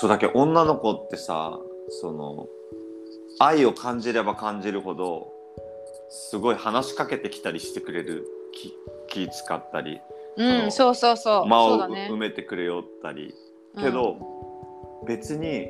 [0.00, 1.58] そうだけど女の子ってさ
[2.00, 2.46] その
[3.38, 5.32] 愛を感じれば感じるほど
[6.08, 8.72] すごい話しかけてきたりしてくれる気
[9.08, 10.00] 気使ったり
[10.36, 11.46] うん、そうそうそう。
[11.46, 12.16] 間をそうだね埋。
[12.16, 13.34] めてくれよったり、
[13.78, 14.18] けど、
[15.06, 15.68] 別に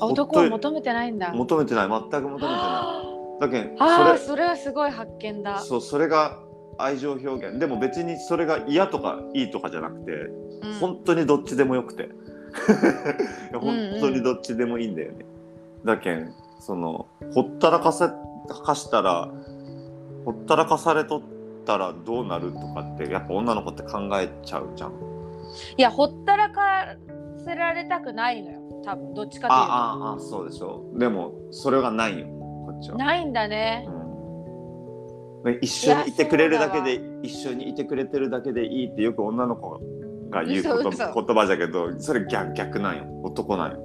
[0.00, 1.32] あ男を求めてないんだ。
[1.32, 5.54] 求めてない全く求めてないだけどああ、そそれはすごい発見だ。
[5.54, 6.38] れそうそれが
[6.78, 10.44] 愛情表現でも別にそれが嫌とかいいとかじゃなくて、うん
[10.80, 12.08] 本当にどっちでもよくて
[13.52, 15.24] 本当にどっちでもいいんだよね、
[15.84, 18.06] だけんそのほったらかせ
[18.64, 19.30] かしたら
[20.24, 21.22] ほったらかされとっ
[21.66, 24.92] たらどうなるとかってやっぱ女の子って考えちゃうじゃん
[25.76, 26.96] いや、ほったらか
[27.44, 28.60] せられたくないのよ。
[28.84, 29.62] 多分どっちかというと。
[29.62, 33.86] ああああそうでしょでもそれがないよこっちは、ないんだね。
[35.44, 39.80] うん、一緒にいてくれるだけでい一緒にいてくれてるだけでいいってよく女の子
[40.34, 43.04] が言う言葉だけどそれ逆逆なんよ。
[43.22, 43.80] 男なんよ。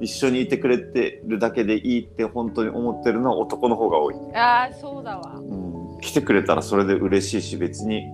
[0.00, 5.34] 一緒にいてくれてるだけでいいって本当に思ってるのは男の方が多い、ああ、そうだわ。
[5.36, 8.06] うん、来てくれたらそれで嬉しいし別に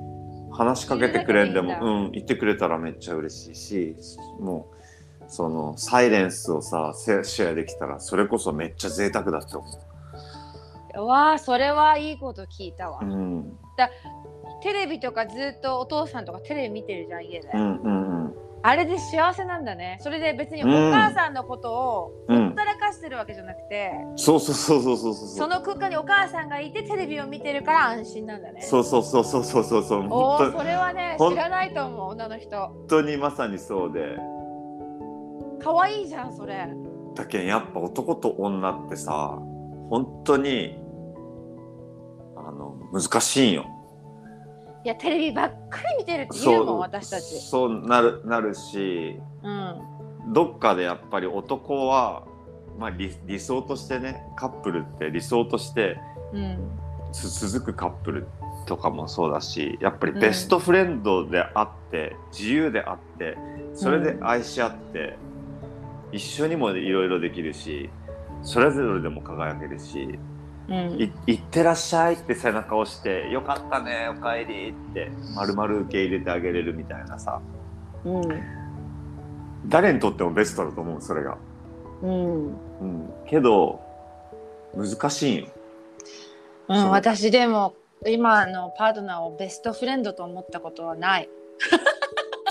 [0.50, 3.96] 話しかけてくれんでもうん言ってくれたらめっちゃ嬉しいし
[4.40, 4.68] も
[5.20, 9.64] うそのサイレンスをさシェアできたらそれこそめっちゃ贅沢だって思
[11.04, 13.00] わあ、それはいいこと聞いたわ。
[13.02, 13.58] う、うん、
[14.62, 17.48] テレビとかずっとお父さんとかテレビ見てるじゃん、家で。
[17.52, 19.96] うんうんうんあれで幸せなんだね。
[20.00, 28.62] それで別におうん母さんのことをうんほったらかしてるわけじゃなくて、そうそうそうそうそうそうその空間にお母さんがいてテレビを見てるから安心なんだね。
[28.62, 32.86] そうそうそうそうそうそうそうおそれはね、知らないと思う、女の人。
[32.88, 34.16] 当にまさにそうで
[35.62, 36.66] 可愛いじゃん、それ。
[37.14, 39.38] だけんやっぱ男と女ってさ
[39.90, 40.76] 本当に
[42.36, 43.66] あの難しいんよ
[44.86, 47.40] いや、テレビばっかり見てるって言うもん、私たち。
[47.40, 50.32] そうなるなるしうん。
[50.32, 52.22] どっかでやっぱり男は、
[52.78, 55.98] まあ、理理想としてねカップルって理想として
[56.32, 56.70] うん。
[57.10, 58.28] つ続くカップル
[58.66, 63.36] とかもそうだしやっぱりベストフレンドであって、自由であって
[63.74, 65.16] それで愛し合って、
[66.12, 67.90] 一緒にもいろいろできるし
[68.44, 70.16] それぞれでも輝けるし
[70.68, 77.40] うんい「いってらっしゃい」って背中を押して「よかったねおかえり」って丸々受け入れてあげれるみたいなさ
[78.04, 78.22] うん。
[79.66, 81.36] 誰にとってもベストだと思うそれが。
[82.02, 82.46] うん。
[82.46, 83.80] うん、けど
[84.74, 85.46] 難しいんよ。
[86.68, 87.74] うん、私でも
[88.06, 91.28] 今のパートナーをベストフレンドと思ったことはない。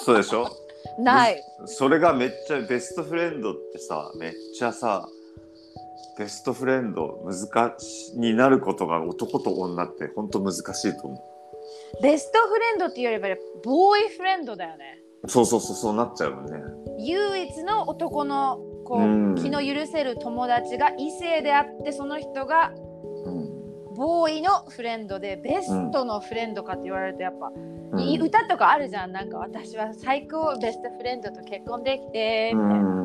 [0.01, 0.47] そうでしょ？
[0.99, 1.41] ない。
[1.65, 5.07] それがめっちゃベストフレンドってさめっちゃさ
[6.17, 11.35] ベストフレンド難しになることが男と女って本当難しいと思
[12.01, 14.99] ベストフレンドっていうよりはボーイフレンドだよね。
[15.23, 16.59] うそうそうそうそうなっちゃうよね。
[16.99, 19.35] 唯一の男のこう、うん。
[19.35, 22.71] 気の許せる友達が異性であってその人が
[23.25, 23.95] うん。
[23.95, 27.51] ボーイのフレンドでベストのフレンドかって言われるとやっぱ、
[27.93, 27.99] うん。
[27.99, 29.11] いい歌とかあるじゃん。
[29.11, 33.04] なんか私は最高ベストフレンドと結婚できてみたいな、うん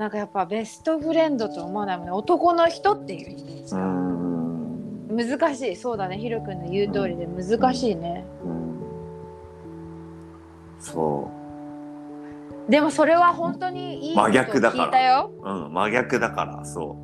[0.00, 2.12] なんかやっぱベストフレンドと思わないもんね。
[2.12, 3.74] 男の人っていうイメージ。
[3.74, 5.76] うが、ん難しい。
[5.76, 6.16] そうだね。
[6.16, 8.80] ヒロ君の言う通りで難しいね、うん。
[10.78, 11.30] そ
[12.70, 15.32] でもそれは本当にいい真逆だから聞いたよ。
[15.38, 16.64] う、うん、真逆だから。
[16.64, 16.96] そ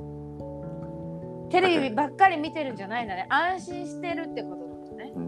[1.50, 3.26] テレビばっかり見てるんじゃないんだね。
[3.28, 5.12] 安心してるってことだもんね。
[5.14, 5.22] う、う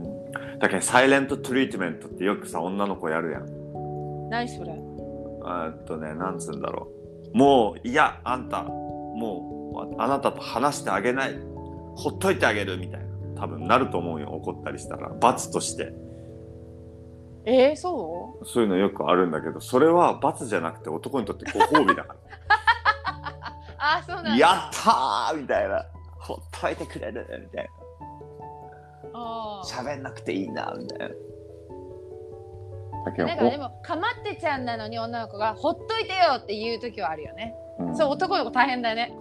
[0.56, 4.30] ん、だけどサイレントトリートメントってよくさ女の子やるやん。
[4.30, 4.72] 何それ？
[4.72, 4.76] え
[5.68, 6.98] っとね、なんつうんだろう。
[7.34, 11.34] もう、いや、あんた、もう、ああなたと話してあげない。
[11.96, 13.06] ほっといてあげるみたいな。
[13.40, 15.08] 多分なると思うよ、怒ったりしたら。
[15.20, 15.92] 罰として。
[17.44, 22.16] えー、そそういうのよくあるんだけど、それは罰じゃなくて男にとってご褒美だかう
[23.78, 24.30] あそうなんら。
[24.32, 25.84] だやったーみたいな。
[26.18, 27.70] ほっといてくれるみたい
[29.14, 29.92] あな。
[29.92, 31.14] 喋んなくていいな、みたいな。
[33.10, 37.96] だけどなんかでもかまってちゃんなのに女の子がほっといてよって言う時はあるよね、おうん。
[37.96, 39.12] そう男の子大変だよね。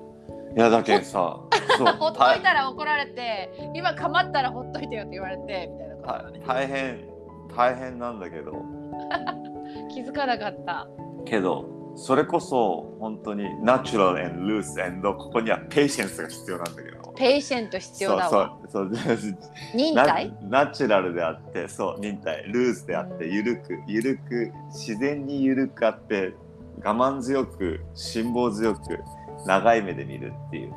[0.56, 1.20] いや、だけどさ、
[2.00, 6.40] ほっといたら怒られて今かまったらほっといてよって言われてみたいなことだね。
[6.40, 7.10] た大変、
[7.56, 8.52] 大変なんだけど。
[9.94, 10.88] 気づかなかった。
[11.26, 16.98] けどそれこそ本当にナチュラル and loose and ここにはペーシェンスが必要なんだけど。
[17.18, 18.60] patient 必要だわ。
[18.70, 19.18] そうそう。
[19.18, 19.38] そう。
[19.74, 20.32] 忍耐？
[20.44, 22.44] ナチュラルであってそう忍耐。
[22.44, 26.36] ルーズであってゆるくゆるく自然にゆるくあって
[26.84, 29.00] 我慢強く辛抱強く
[29.48, 30.74] 長い目で見るっていう。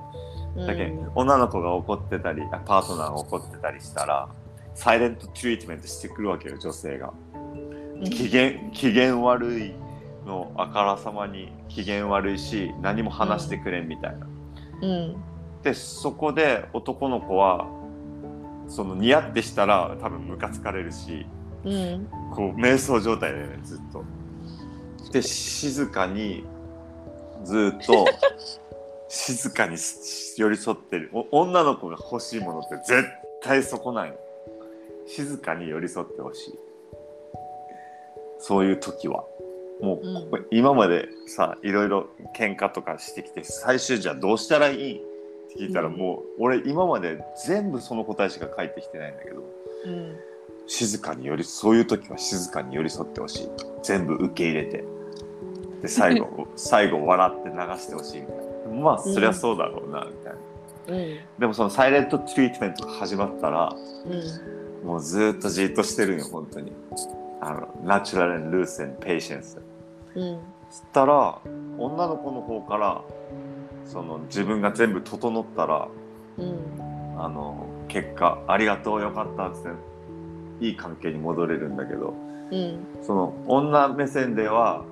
[0.66, 4.26] だけど、女の子が怒ってたりあパートナーが怒ってたりしたら
[4.74, 7.12] silent treatment してくるわけよ女性が。
[7.44, 8.04] うん。
[8.04, 9.74] 機嫌機嫌悪い
[10.26, 14.26] のあからさまに機嫌悪いし何も話してくれんみたいな。
[14.82, 15.16] うん。
[15.62, 17.66] でそこで男の子は
[18.68, 21.26] そのニヤってしたら多分ムカつかれるし
[21.64, 22.08] うん。
[22.32, 24.04] こう瞑想状態だよねずっと。
[25.12, 26.44] で静かに
[27.44, 28.06] ずっと
[29.08, 29.76] 静かに
[30.36, 31.10] 寄り添ってる。
[31.12, 33.04] お女の子が欲しいものって絶
[33.42, 34.16] 対そこないの。
[35.06, 36.58] 静かに寄り添ってほしい。
[38.38, 39.24] そういう時は
[39.82, 40.30] もう、うん。
[40.30, 45.00] これ今までさいろいろ喧嘩とかしてきて最終じゃあどうしたらいいっ
[45.52, 45.96] て聞いたらうん。
[45.96, 49.42] もう、俺今まで全部その答えしか返ってきてないんだけど
[49.86, 50.16] うん。
[50.66, 53.48] 静かに寄りそういう時は静かに寄り添ってほしい。
[53.82, 54.84] 全部受け入れて。
[55.82, 58.80] で 最後最後笑って流してほしいみたいな。
[58.80, 60.38] まあそりゃそうだろうなみたいな、
[60.94, 61.18] うん。
[61.38, 63.74] でもそのサイレントトリートメントが始まったら
[64.06, 66.72] うんもうずっとじっとしてるんよ本当に。
[67.42, 69.58] あのナチュラル and loose and patience
[70.14, 70.38] うん。
[70.70, 71.38] つったら
[71.78, 73.02] 女の子の方から
[73.86, 75.88] その自分が全部整ったら
[76.38, 76.56] うん。
[77.18, 79.62] あの結果ありがとうよかったっつっ
[80.58, 82.14] ていい関係に戻れるんだけど
[82.50, 82.86] うん。
[83.02, 84.84] その女目線では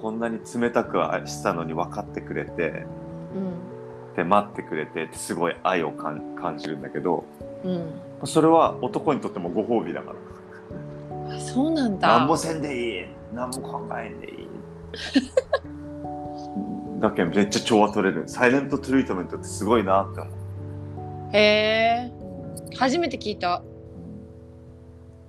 [0.00, 2.86] こんなに冷たくしたのに分かってくれて
[3.34, 4.14] うん。
[4.16, 7.24] で待ってくれてすごい愛を感感じるんだけど
[7.64, 7.92] うん。
[8.24, 11.36] それは男にとってもご褒美だから。
[11.36, 12.08] あそうなんだ。
[12.08, 13.06] 何もせんでいい。
[13.34, 14.48] 何も考えんでいい。
[17.00, 18.28] だけどめっちゃ調和取れる。
[18.28, 20.34] サイレントトリートメントってすごいなって思う。
[21.32, 22.12] へえ。
[22.76, 23.62] 初めて聞いた。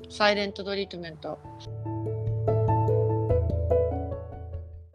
[0.10, 1.40] サイレントトリートメント